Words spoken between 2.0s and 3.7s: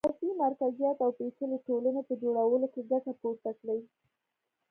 په جوړولو کې ګټه پورته